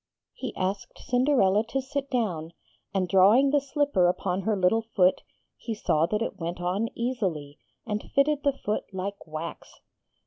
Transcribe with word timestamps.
]He 0.33 0.55
asked 0.55 0.97
Cinderella 0.97 1.63
to 1.67 1.79
sit 1.79 2.09
down, 2.09 2.53
and 2.91 3.07
drawing 3.07 3.51
the 3.51 3.61
slipper 3.61 4.07
upon 4.07 4.41
her 4.41 4.57
little 4.57 4.81
foot, 4.81 5.21
he 5.55 5.75
saw 5.75 6.07
that 6.07 6.23
it 6.23 6.39
went 6.39 6.59
on 6.59 6.89
easily, 6.95 7.59
and 7.85 8.03
fitted 8.15 8.41
the 8.41 8.57
foot 8.65 8.91
like 8.95 9.27
wax. 9.27 9.79